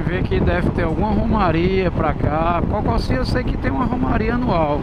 [0.00, 2.62] gente vê que deve ter alguma romaria pra cá.
[2.68, 4.80] Cococi eu sei que tem uma romaria anual,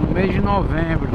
[0.00, 1.08] no mês de novembro.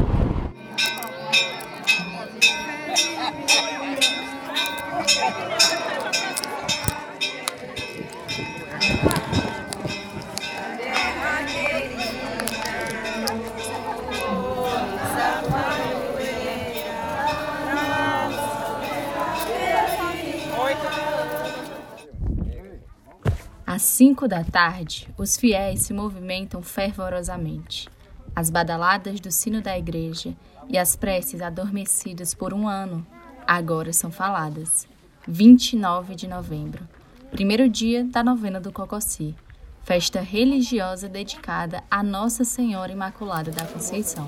[23.97, 27.89] Cinco da tarde, os fiéis se movimentam fervorosamente.
[28.35, 30.35] As badaladas do sino da igreja
[30.69, 33.03] e as preces adormecidas por um ano
[33.47, 34.88] agora são faladas.
[35.27, 36.88] 29 de novembro,
[37.31, 39.35] primeiro dia da novena do Cocossi,
[39.81, 44.27] festa religiosa dedicada a Nossa Senhora Imaculada da Conceição.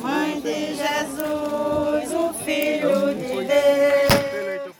[0.00, 4.72] Mãe de Jesus, o Filho de Deus.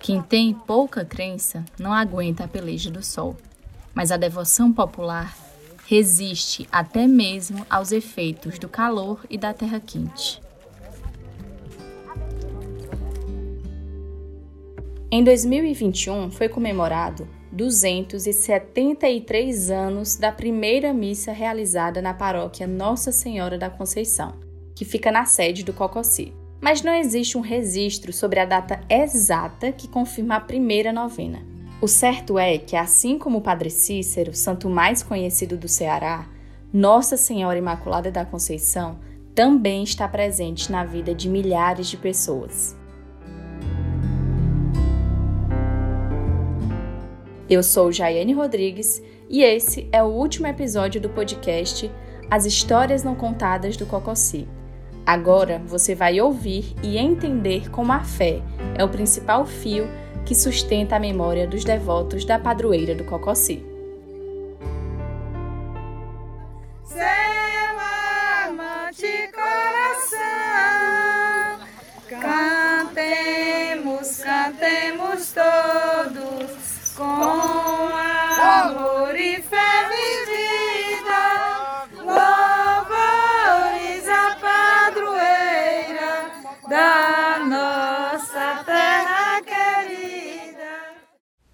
[0.00, 3.36] Quem tem pouca crença não aguenta a peleja do sol,
[3.94, 5.36] mas a devoção popular
[5.86, 10.42] resiste até mesmo aos efeitos do calor e da terra quente.
[15.12, 23.70] Em 2021 foi comemorado 273 anos da primeira missa realizada na paróquia Nossa Senhora da
[23.70, 24.34] Conceição,
[24.74, 26.34] que fica na sede do Cocossi.
[26.60, 31.42] Mas não existe um registro sobre a data exata que confirma a primeira novena.
[31.80, 36.28] O certo é que, assim como o Padre Cícero, santo mais conhecido do Ceará,
[36.70, 38.98] Nossa Senhora Imaculada da Conceição
[39.34, 42.75] também está presente na vida de milhares de pessoas.
[47.48, 51.88] Eu sou Jaiane Rodrigues e esse é o último episódio do podcast
[52.28, 54.48] As Histórias Não Contadas do Cocossi.
[55.06, 58.42] Agora você vai ouvir e entender como a fé
[58.74, 59.88] é o principal fio
[60.24, 63.75] que sustenta a memória dos devotos da padroeira do Cocossi.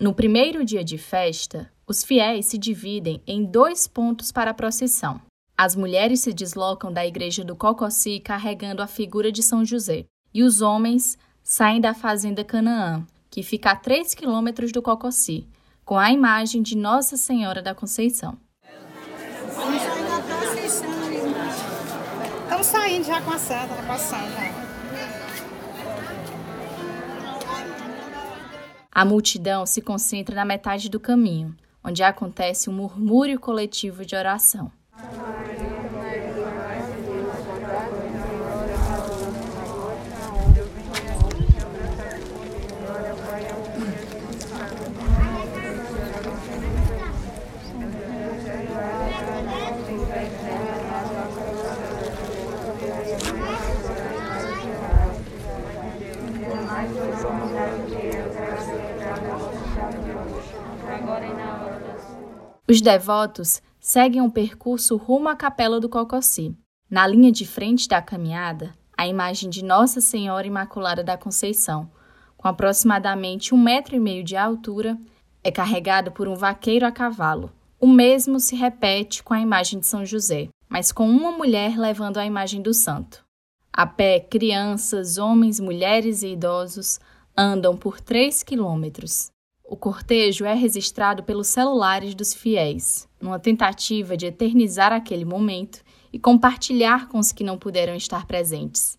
[0.03, 5.21] No primeiro dia de festa, os fiéis se dividem em dois pontos para a procissão.
[5.57, 10.05] As mulheres se deslocam da igreja do Cocossi carregando a figura de São José,
[10.35, 15.47] e os homens saem da fazenda Canaã, que fica a 3 quilômetros do Cocossi,
[15.85, 18.37] com a imagem de Nossa Senhora da Conceição.
[22.43, 24.52] Estamos saindo já com a santa, passando
[28.95, 34.71] A multidão se concentra na metade do caminho, onde acontece um murmúrio coletivo de oração.
[62.69, 66.57] Os devotos seguem um percurso rumo à Capela do Cocossi.
[66.89, 71.91] Na linha de frente da caminhada, a imagem de Nossa Senhora Imaculada da Conceição,
[72.37, 74.97] com aproximadamente um metro e meio de altura,
[75.43, 77.51] é carregada por um vaqueiro a cavalo.
[77.81, 82.19] O mesmo se repete com a imagem de São José, mas com uma mulher levando
[82.19, 83.25] a imagem do santo.
[83.73, 87.01] A pé, crianças, homens, mulheres e idosos
[87.37, 89.33] andam por 3 quilômetros.
[89.65, 95.83] O cortejo é registrado pelos celulares dos fiéis, numa tentativa de eternizar aquele momento
[96.13, 98.99] e compartilhar com os que não puderam estar presentes.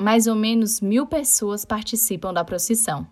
[0.00, 3.06] Mais ou menos mil pessoas participam da procissão.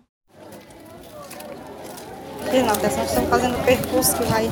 [2.51, 4.47] Não, atenção, estamos fazendo o percurso que vai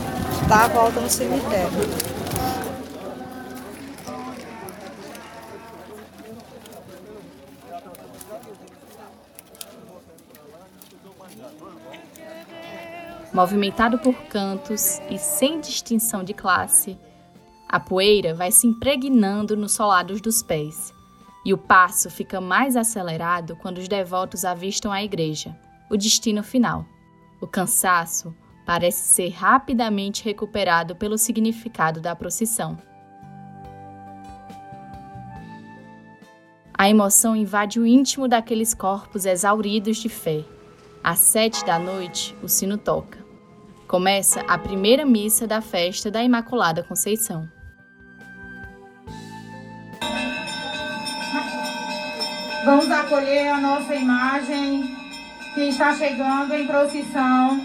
[0.48, 2.19] dar a volta no cemitério.
[13.40, 17.00] Movimentado por cantos e sem distinção de classe,
[17.70, 20.94] a poeira vai se impregnando nos solados dos pés,
[21.46, 25.58] e o passo fica mais acelerado quando os devotos avistam a igreja,
[25.90, 26.86] o destino final.
[27.40, 32.78] O cansaço parece ser rapidamente recuperado pelo significado da procissão.
[36.74, 40.44] A emoção invade o íntimo daqueles corpos exauridos de fé.
[41.02, 43.29] Às sete da noite, o sino toca.
[43.90, 47.50] Começa a primeira missa da festa da Imaculada Conceição.
[52.64, 54.96] Vamos acolher a nossa imagem
[55.56, 57.60] que está chegando em procissão.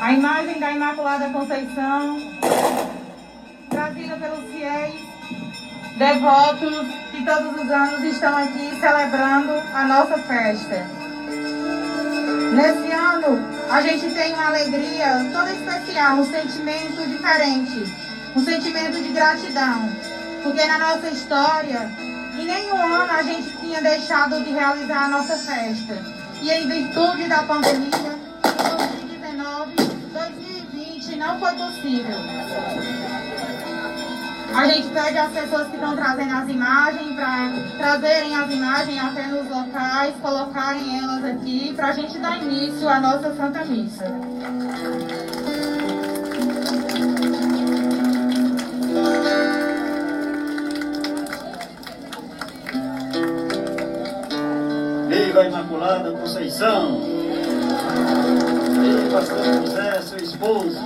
[0.00, 2.18] A imagem da Imaculada Conceição,
[3.70, 5.00] trazida pelos fiéis
[5.96, 11.07] devotos que todos os anos estão aqui celebrando a nossa festa.
[12.58, 13.38] Nesse ano,
[13.70, 17.84] a gente tem uma alegria toda especial, um sentimento diferente,
[18.34, 19.88] um sentimento de gratidão,
[20.42, 21.88] porque na nossa história,
[22.36, 26.02] em nenhum ano a gente tinha deixado de realizar a nossa festa.
[26.42, 29.74] E em virtude da pandemia, em 2019,
[30.12, 32.16] 2020 não foi possível.
[34.54, 39.26] A gente pede às pessoas que estão trazendo as imagens para trazerem as imagens até
[39.26, 44.06] nos locais, colocarem elas aqui para a gente dar início à nossa Santa Missa.
[55.08, 57.00] Viva a Imaculada Conceição!
[58.80, 60.80] Viva São José, seu esposo!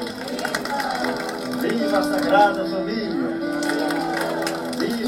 [1.61, 3.22] Viva a Sagrada Família!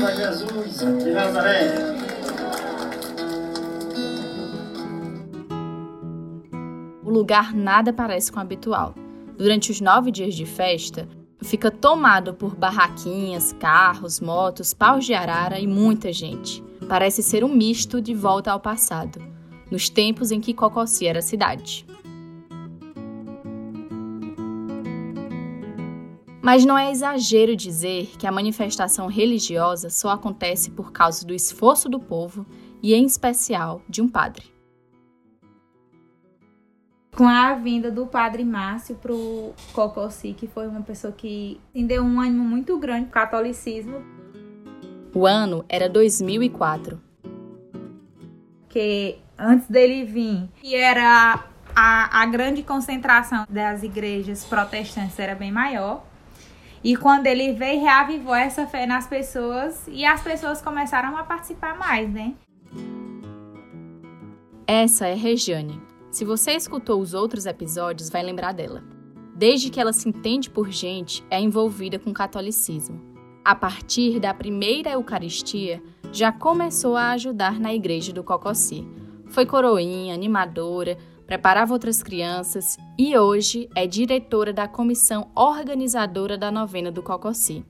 [0.04, 1.72] Viva Jesus de Nazaré!
[7.02, 8.94] O lugar nada parece com o habitual.
[9.38, 11.08] Durante os nove dias de festa,
[11.42, 16.62] fica tomado por barraquinhas, carros, motos, paus de arara e muita gente.
[16.86, 19.22] Parece ser um misto de volta ao passado,
[19.70, 21.86] nos tempos em que Cococi era cidade.
[26.44, 31.88] Mas não é exagero dizer que a manifestação religiosa só acontece por causa do esforço
[31.88, 32.44] do povo
[32.82, 34.52] e, em especial, de um padre.
[37.16, 42.20] com a vinda do padre Márcio pro Cocossi, que foi uma pessoa que deu um
[42.20, 44.02] ânimo muito grande pro catolicismo,
[45.14, 47.00] O ano era 2004.
[48.68, 51.44] que antes dele vir, que era
[51.74, 56.04] a, a grande concentração das igrejas protestantes era bem maior.
[56.84, 61.78] E quando ele veio, reavivou essa fé nas pessoas e as pessoas começaram a participar
[61.78, 62.34] mais, né?
[64.66, 65.80] Essa é Regiane.
[66.10, 68.84] Se você escutou os outros episódios, vai lembrar dela.
[69.34, 73.00] Desde que ela se entende por gente, é envolvida com o catolicismo.
[73.42, 75.82] A partir da primeira Eucaristia,
[76.12, 78.86] já começou a ajudar na igreja do Cocossi.
[79.28, 86.90] Foi coroinha, animadora, preparava outras crianças e hoje é diretora da comissão organizadora da novena
[86.90, 87.64] do Cocossi.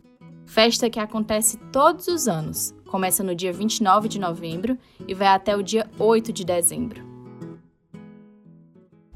[0.47, 2.75] Festa que acontece todos os anos.
[2.87, 7.15] Começa no dia 29 de novembro e vai até o dia 8 de dezembro.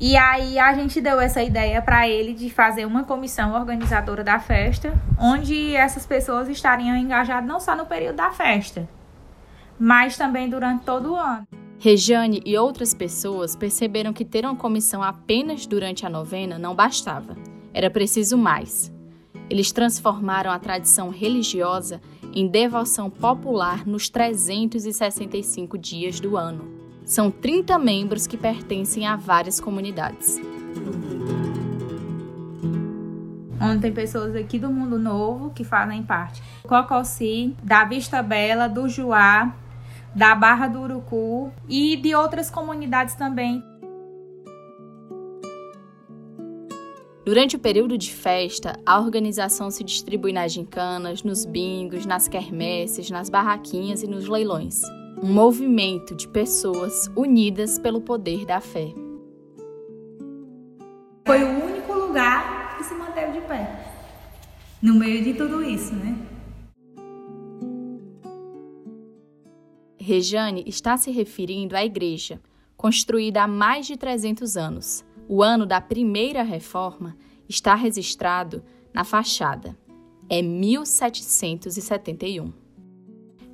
[0.00, 4.38] E aí a gente deu essa ideia para ele de fazer uma comissão organizadora da
[4.38, 8.88] festa, onde essas pessoas estariam engajadas não só no período da festa,
[9.78, 11.46] mas também durante todo o ano.
[11.80, 17.36] Regiane e outras pessoas perceberam que ter uma comissão apenas durante a novena não bastava.
[17.72, 18.92] Era preciso mais.
[19.48, 22.00] Eles transformaram a tradição religiosa
[22.34, 26.68] em devoção popular nos 365 dias do ano.
[27.04, 30.40] São 30 membros que pertencem a várias comunidades.
[33.60, 36.42] Onde tem pessoas aqui do Mundo Novo que fazem parte.
[36.64, 39.54] Cocossi, da Vista Bela, do Juá,
[40.18, 43.62] da Barra do Urucu e de outras comunidades também.
[47.24, 53.08] Durante o período de festa, a organização se distribui nas gincanas, nos bingos, nas quermesses,
[53.10, 54.82] nas barraquinhas e nos leilões.
[55.22, 58.92] Um movimento de pessoas unidas pelo poder da fé.
[61.26, 63.84] Foi o único lugar que se manteve de pé.
[64.82, 66.16] No meio de tudo isso, né?
[70.08, 72.40] Rejane está se referindo à igreja,
[72.78, 75.04] construída há mais de 300 anos.
[75.28, 77.14] O ano da primeira reforma
[77.46, 79.78] está registrado na fachada.
[80.26, 82.50] É 1771.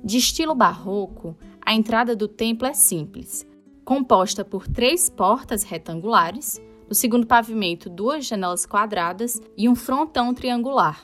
[0.01, 3.45] De estilo barroco, a entrada do templo é simples,
[3.83, 11.03] composta por três portas retangulares, no segundo pavimento duas janelas quadradas e um frontão triangular,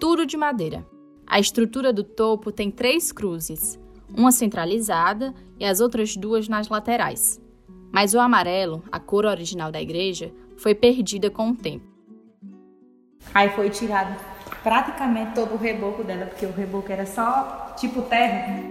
[0.00, 0.86] tudo de madeira.
[1.26, 3.78] A estrutura do topo tem três cruzes,
[4.16, 7.40] uma centralizada e as outras duas nas laterais.
[7.92, 11.86] Mas o amarelo, a cor original da igreja, foi perdida com o tempo.
[13.34, 14.18] Aí foi tirado
[14.62, 18.62] praticamente todo o reboco dela, porque o reboco era só tipo terra.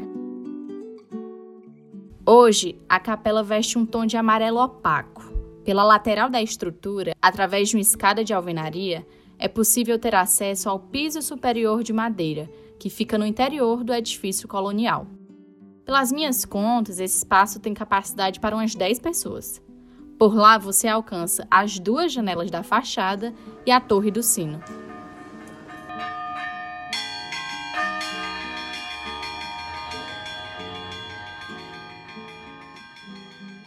[2.25, 5.24] Hoje, a capela veste um tom de amarelo opaco.
[5.63, 9.06] Pela lateral da estrutura, através de uma escada de alvenaria,
[9.39, 14.48] é possível ter acesso ao piso superior de madeira, que fica no interior do edifício
[14.48, 15.08] colonial.
[15.88, 19.62] Pelas minhas contas, esse espaço tem capacidade para umas 10 pessoas.
[20.20, 23.34] Por lá você alcança as duas janelas da fachada
[23.65, 24.62] e a torre do sino.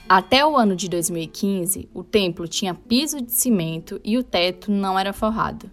[0.07, 4.99] Até o ano de 2015, o templo tinha piso de cimento e o teto não
[4.99, 5.71] era forrado.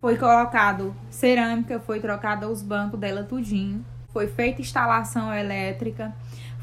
[0.00, 6.14] Foi colocado cerâmica, foi trocado os bancos dela tudinho, foi feita instalação elétrica,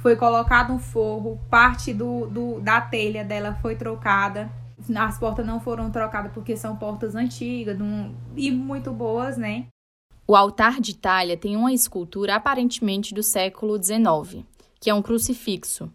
[0.01, 4.49] foi colocado um forro, parte do, do, da telha dela foi trocada.
[4.95, 9.65] As portas não foram trocadas porque são portas antigas um, e muito boas, né?
[10.27, 14.45] O altar de talha tem uma escultura aparentemente do século XIX,
[14.79, 15.91] que é um crucifixo,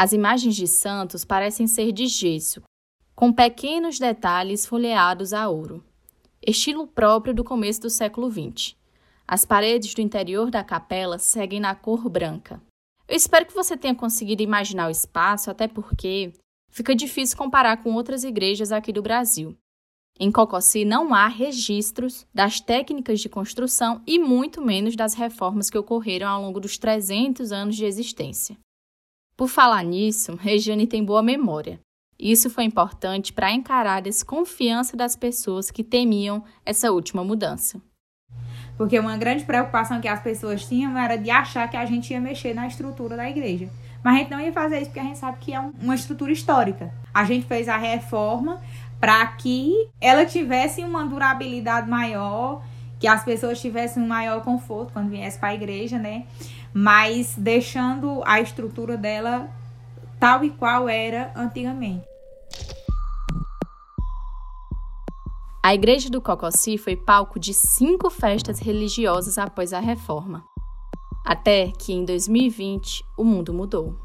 [0.00, 2.62] as imagens de santos parecem ser de gesso,
[3.16, 5.82] com pequenos detalhes folheados a ouro.
[6.40, 8.76] Estilo próprio do começo do século XX.
[9.30, 12.62] As paredes do interior da capela seguem na cor branca.
[13.06, 16.32] Eu espero que você tenha conseguido imaginar o espaço, até porque
[16.70, 19.54] fica difícil comparar com outras igrejas aqui do Brasil.
[20.18, 25.76] Em Cocossi não há registros das técnicas de construção e muito menos das reformas que
[25.76, 28.56] ocorreram ao longo dos 300 anos de existência.
[29.36, 31.78] Por falar nisso, Regiane tem boa memória.
[32.18, 37.80] Isso foi importante para encarar a desconfiança das pessoas que temiam essa última mudança.
[38.78, 42.20] Porque uma grande preocupação que as pessoas tinham era de achar que a gente ia
[42.20, 43.68] mexer na estrutura da igreja.
[44.02, 46.32] Mas a gente não ia fazer isso porque a gente sabe que é uma estrutura
[46.32, 46.90] histórica.
[47.12, 48.60] A gente fez a reforma
[48.98, 52.62] para que ela tivesse uma durabilidade maior,
[52.98, 56.24] que as pessoas tivessem um maior conforto quando viessem para a igreja, né?
[56.72, 59.48] mas deixando a estrutura dela
[60.18, 62.04] tal e qual era antigamente.
[65.62, 70.44] A igreja do Cocossi foi palco de cinco festas religiosas após a reforma.
[71.26, 73.98] Até que em 2020 o mundo mudou.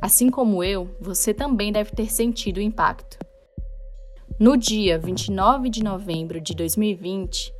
[0.00, 3.18] Assim como eu, você também deve ter sentido o impacto.
[4.38, 7.52] No dia 29 de novembro de 2020,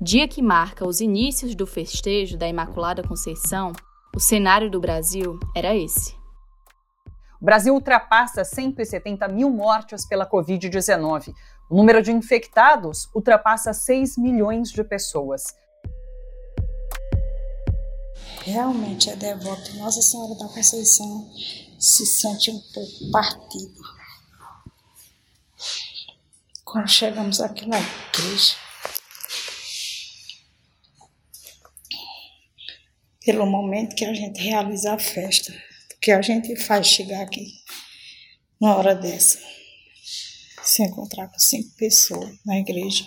[0.00, 3.72] dia que marca os inícios do festejo da Imaculada Conceição,
[4.16, 6.14] o cenário do Brasil era esse.
[7.42, 11.34] O Brasil ultrapassa 170 mil mortes pela Covid-19.
[11.72, 15.42] O número de infectados ultrapassa 6 milhões de pessoas.
[18.42, 21.32] Realmente é devoto Nossa Senhora da Conceição
[21.78, 23.80] se sente um pouco partido.
[26.62, 28.54] Quando chegamos aqui na igreja,
[33.24, 35.54] pelo momento que a gente realiza a festa,
[36.02, 37.46] que a gente faz chegar aqui
[38.60, 39.38] numa hora dessa,
[40.62, 43.04] se encontrar com cinco pessoas na igreja.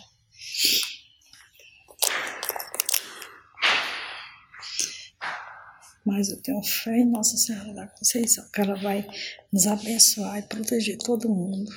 [6.05, 9.07] Mas eu tenho fé em Nossa Senhora da Conceição, que ela vai
[9.51, 11.71] nos abençoar e proteger todo mundo.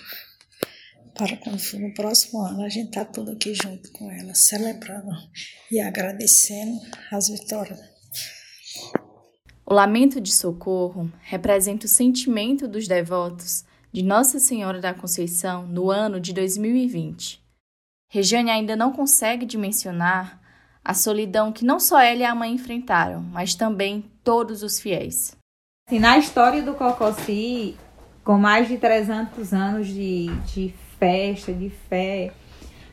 [1.14, 5.10] Para quando for no próximo ano, a gente tá tudo aqui junto com ela, celebrando
[5.70, 6.78] e agradecendo
[7.10, 7.80] as vitórias
[9.70, 15.90] o lamento de socorro representa o sentimento dos devotos de Nossa Senhora da Conceição no
[15.90, 17.42] ano de 2020.
[18.10, 20.40] Regiane ainda não consegue dimensionar
[20.84, 25.36] a solidão que não só ela e a mãe enfrentaram, mas também todos os fiéis.
[25.86, 27.76] Assim, na história do Cocossi,
[28.24, 32.32] com mais de 300 anos de, de festa, de fé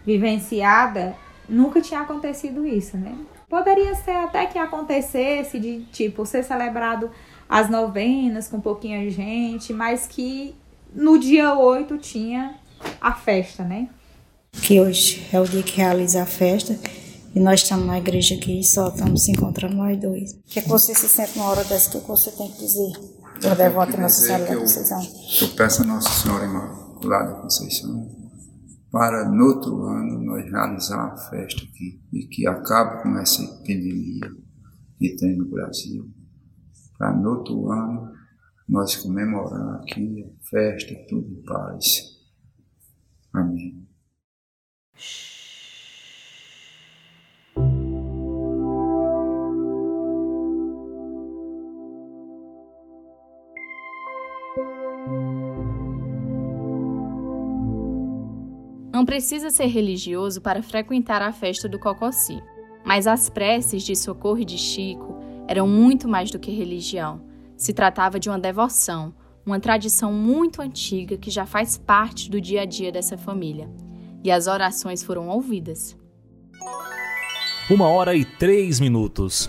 [0.05, 1.15] vivenciada,
[1.47, 3.17] nunca tinha acontecido isso, né?
[3.49, 7.11] Poderia ser até que acontecesse de tipo ser celebrado
[7.47, 10.55] as novenas com pouquinho de gente, mas que
[10.95, 12.55] no dia 8 tinha
[13.01, 13.89] a festa, né?
[14.51, 16.79] Que hoje é o dia que realiza a festa
[17.35, 20.31] e nós estamos na igreja aqui e só estamos se encontrando nós dois.
[20.31, 21.97] O que, é que você se sente numa hora dessa?
[21.97, 22.93] O que você tem que dizer?
[23.43, 25.01] Eu devoto Nossa Senhora da Conceição.
[25.01, 28.25] Eu, eu peço a Nossa Senhora Imaculada Conceição
[28.89, 34.31] para no outro ano nós realizar a festa aqui e que acabe com essa epidemia
[34.97, 36.09] que tem no Brasil.
[36.97, 38.14] Para no outro ano
[38.67, 42.15] nós comemorar aqui festa, tudo em paz.
[43.33, 43.85] Amém.
[58.91, 62.41] Não precisa ser religioso para frequentar a festa do Cocossi,
[62.85, 65.15] mas as preces de Socorro de Chico
[65.47, 67.24] eram muito mais do que religião.
[67.57, 69.13] Se tratava de uma devoção,
[69.45, 73.69] uma tradição muito antiga que já faz parte do dia a dia dessa família.
[74.23, 75.95] E as orações foram ouvidas.
[77.69, 79.47] Uma hora e três minutos.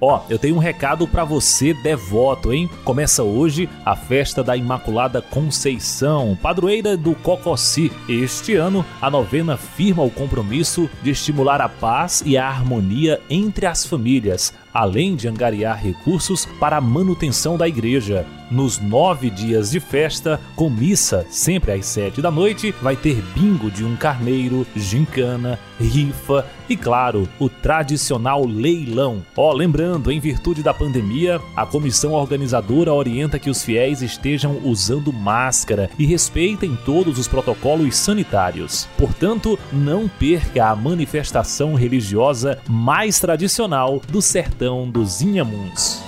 [0.00, 2.70] Ó, eu tenho um recado para você devoto, hein?
[2.84, 7.90] Começa hoje a festa da Imaculada Conceição, padroeira do Cocossi.
[8.08, 13.66] Este ano, a novena firma o compromisso de estimular a paz e a harmonia entre
[13.66, 18.24] as famílias, além de angariar recursos para a manutenção da igreja.
[18.48, 23.70] Nos nove dias de festa, com missa sempre às sete da noite, vai ter bingo
[23.70, 29.22] de um carneiro, gincana, rifa e, claro, o tradicional leilão.
[29.36, 34.60] Ó, oh, lembrando, em virtude da pandemia, a comissão organizadora orienta que os fiéis estejam
[34.64, 38.88] usando máscara e respeitem todos os protocolos sanitários.
[38.96, 46.02] Portanto, não perca a manifestação religiosa mais tradicional do sertão dos Inhamuns.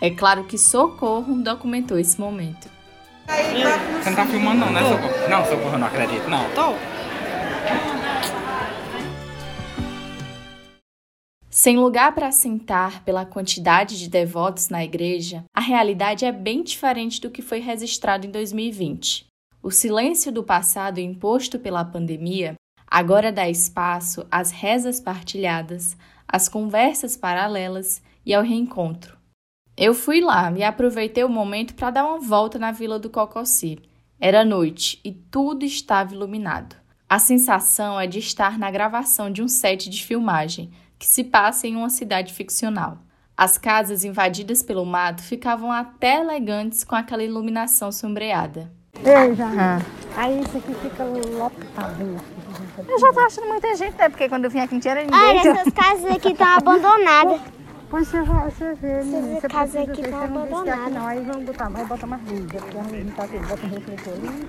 [0.00, 2.68] É claro que Socorro documentou esse momento.
[3.26, 5.28] Você não tá filmando não, né, Socorro?
[5.30, 6.28] Não, Socorro, não acredito.
[6.28, 6.74] Não, tô.
[11.48, 17.18] Sem lugar para sentar pela quantidade de devotos na igreja, a realidade é bem diferente
[17.20, 19.24] do que foi registrado em 2020.
[19.62, 22.54] O silêncio do passado imposto pela pandemia
[22.86, 25.96] agora dá espaço às rezas partilhadas,
[26.28, 29.16] às conversas paralelas e ao reencontro.
[29.76, 33.78] Eu fui lá e aproveitei o momento para dar uma volta na vila do Cocossi.
[34.18, 36.74] Era noite e tudo estava iluminado.
[37.08, 41.66] A sensação é de estar na gravação de um set de filmagem que se passa
[41.66, 42.98] em uma cidade ficcional.
[43.36, 48.72] As casas invadidas pelo mato ficavam até elegantes com aquela iluminação sombreada.
[49.02, 49.80] Veja, ah.
[50.16, 52.16] aí isso aqui fica lotado.
[52.88, 54.08] Eu já tô achando muita gente, né?
[54.08, 55.18] Porque quando eu vim aqui não tinha ninguém.
[55.18, 57.40] Olha, essas casas aqui estão abandonadas.
[57.88, 59.36] Pois você, você vê, menina.
[59.38, 60.92] Essas casas aqui estão abandonadas.
[60.92, 62.46] Não, aí vamos botar mais, bota mais luz.
[62.50, 64.46] Porque a luz tá aqui, bota um refletor ali.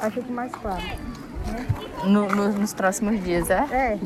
[0.00, 0.82] Aí fica mais claro.
[0.82, 1.66] Né?
[2.04, 3.66] No, no, nos próximos dias, é?
[3.70, 3.98] É.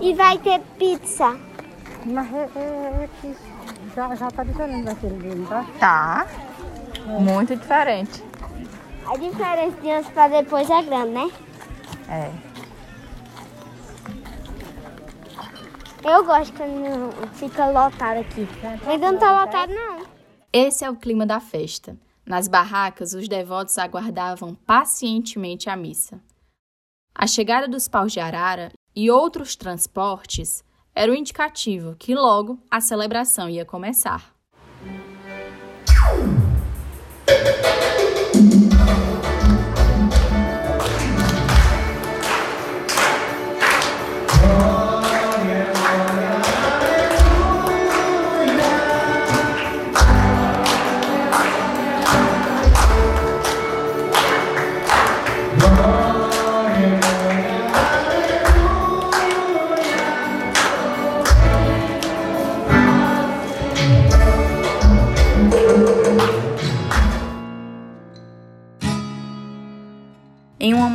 [0.00, 1.36] E vai ter pizza.
[2.04, 3.36] Mas é, é, é que
[3.94, 5.66] já, já tá diferente daquele dele, tá?
[5.78, 6.26] Tá.
[7.06, 7.18] É.
[7.18, 8.22] Muito diferente.
[9.06, 11.30] A diferença de antes para depois é grande, né?
[12.08, 12.32] É.
[16.08, 18.46] Eu gosto quando fica lotado aqui.
[18.86, 20.06] Ainda não tá lotado, não.
[20.52, 21.96] Esse é o clima da festa.
[22.24, 26.20] Nas barracas, os devotos aguardavam pacientemente a missa.
[27.14, 30.64] A chegada dos paus de arara e outros transportes
[30.94, 34.35] era o indicativo que logo a celebração ia começar.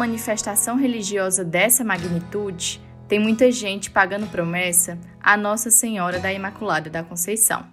[0.02, 7.04] Manifestação religiosa dessa magnitude, tem muita gente pagando promessa à Nossa Senhora da Imaculada da
[7.04, 7.64] Conceição.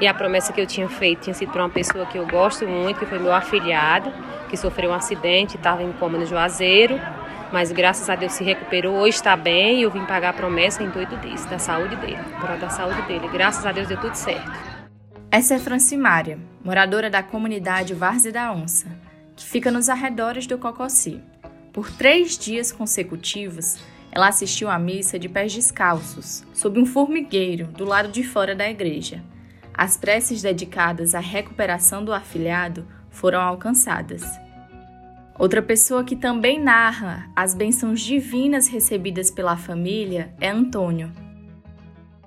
[0.00, 2.66] E a promessa que eu tinha feito tinha sido para uma pessoa que eu gosto
[2.66, 4.12] muito, que foi meu afilhado,
[4.50, 7.00] que sofreu um acidente, estava em coma no Juazeiro,
[7.52, 10.82] mas graças a Deus se recuperou, hoje está bem e eu vim pagar a promessa
[10.82, 13.28] em doido disso, da saúde dele, para da saúde dele.
[13.28, 14.50] Graças a Deus deu tudo certo.
[15.30, 21.22] Essa é Francimária, moradora da comunidade Várzea da Onça que fica nos arredores do Cocossi.
[21.72, 23.78] Por três dias consecutivos,
[24.10, 28.68] ela assistiu à missa de pés descalços, sob um formigueiro do lado de fora da
[28.68, 29.22] igreja.
[29.72, 34.22] As preces dedicadas à recuperação do afilhado foram alcançadas.
[35.38, 41.10] Outra pessoa que também narra as bênçãos divinas recebidas pela família é Antônio.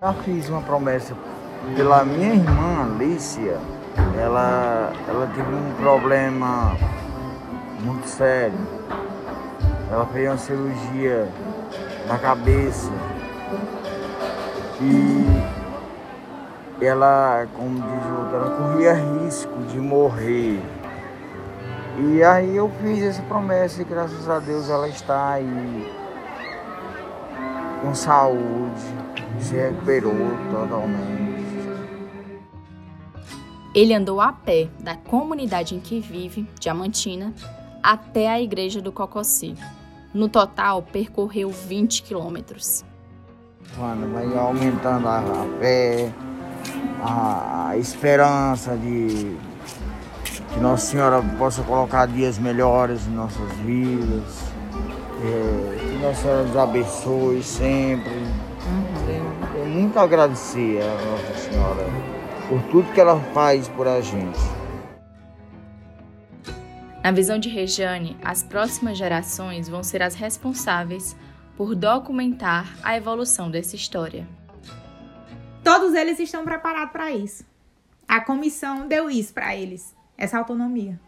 [0.02, 1.16] Eu fiz uma promessa
[1.76, 3.60] pela minha irmã Alicia.
[4.20, 6.76] Ela, ela teve um problema
[7.82, 8.58] muito sério.
[9.92, 11.28] Ela fez uma cirurgia
[12.08, 12.92] na cabeça
[14.82, 15.26] e
[16.82, 20.62] ela, como diz o outro, ela corria risco de morrer.
[21.98, 25.96] E aí eu fiz essa promessa e graças a Deus ela está aí
[27.82, 28.82] com saúde,
[29.40, 30.14] se recuperou
[30.52, 31.25] totalmente.
[33.76, 37.34] Ele andou a pé da comunidade em que vive, Diamantina,
[37.84, 39.54] até a igreja do Cocossi.
[40.14, 42.86] No total, percorreu 20 quilômetros.
[43.78, 45.22] Mano, vai aumentando a,
[45.60, 46.10] fé,
[47.04, 49.36] a, esperança de
[50.54, 54.54] que Nossa Senhora possa colocar dias melhores em nossas vidas.
[55.22, 58.14] É, que Nossa Senhora nos abençoe sempre.
[58.14, 59.54] Uhum.
[59.54, 62.15] Tem, muito agradecer a Nossa Senhora
[62.48, 64.40] por tudo que ela faz por a gente.
[67.04, 71.16] Na visão de Rejane, as próximas gerações vão ser as responsáveis
[71.56, 74.28] por documentar a evolução dessa história.
[75.64, 77.46] Todos eles estão preparados para isso.
[78.08, 81.00] A comissão deu isso para eles, essa autonomia.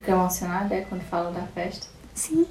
[0.00, 1.88] Fica emocionada é, quando fala da festa?
[2.14, 2.46] Sim.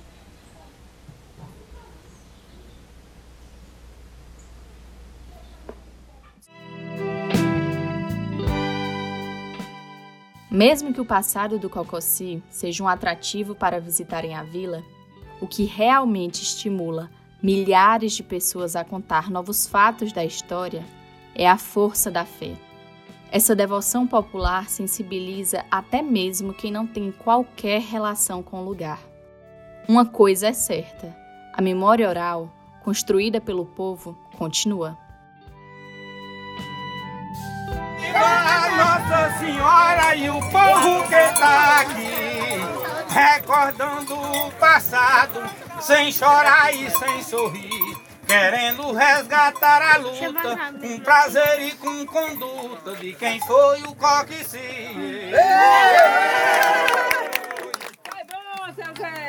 [10.53, 14.83] Mesmo que o passado do Cocossi seja um atrativo para visitarem a vila,
[15.41, 17.09] o que realmente estimula
[17.41, 20.85] milhares de pessoas a contar novos fatos da história
[21.33, 22.55] é a força da fé.
[23.31, 28.99] Essa devoção popular sensibiliza até mesmo quem não tem qualquer relação com o lugar.
[29.87, 31.17] Uma coisa é certa:
[31.51, 35.02] a memória oral, construída pelo povo, continua.
[39.23, 42.59] Nossa Senhora e o povo que tá aqui,
[43.09, 51.71] recordando o passado, sem chorar e sem sorrir, querendo resgatar a luta, com prazer e
[51.71, 54.43] com conduta de quem foi o coque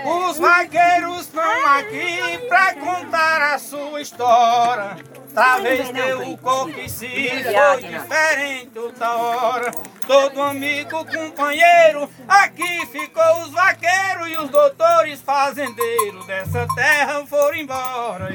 [0.05, 5.24] Os vaqueiros estão aqui pra contar a sua história.
[5.35, 9.73] Talvez deu o coquici, foi diferente outra hora.
[10.07, 18.29] Todo amigo, companheiro, aqui ficou os vaqueiros e os doutores fazendeiros dessa terra foram embora.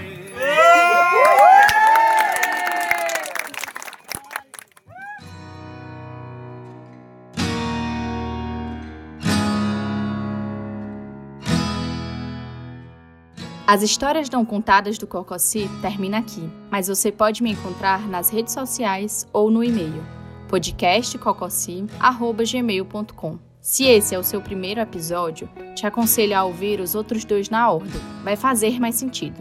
[13.69, 18.51] As histórias não contadas do Cocossi termina aqui, mas você pode me encontrar nas redes
[18.51, 20.03] sociais ou no e-mail
[20.47, 23.37] podcastcocossi@gmail.com.
[23.61, 27.71] Se esse é o seu primeiro episódio, te aconselho a ouvir os outros dois na
[27.71, 28.01] ordem.
[28.23, 29.39] Vai fazer mais sentido.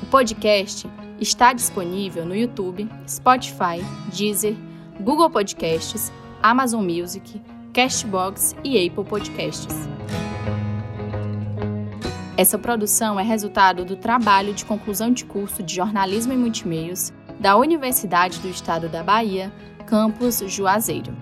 [0.00, 0.88] O podcast
[1.20, 3.84] está disponível no YouTube, Spotify,
[4.14, 4.54] Deezer,
[5.00, 9.88] Google Podcasts, Amazon Music, Castbox e Apple Podcasts.
[12.36, 17.56] Essa produção é resultado do trabalho de conclusão de curso de jornalismo e multimeios da
[17.56, 19.50] Universidade do Estado da Bahia,
[19.86, 21.16] campus Juazeiro.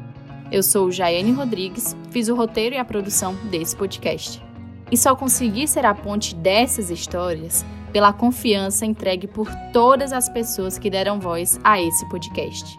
[0.50, 4.42] Eu sou Jaiane Rodrigues, fiz o roteiro e a produção desse podcast.
[4.90, 10.78] E só consegui ser a ponte dessas histórias pela confiança entregue por todas as pessoas
[10.78, 12.76] que deram voz a esse podcast.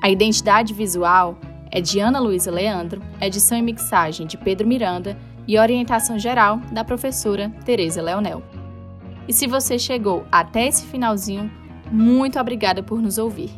[0.00, 1.36] A identidade visual
[1.72, 6.84] é de Ana Luísa Leandro, edição e mixagem de Pedro Miranda e orientação geral da
[6.84, 8.42] professora Tereza Leonel.
[9.28, 11.50] E se você chegou até esse finalzinho,
[11.90, 13.50] muito obrigada por nos ouvir.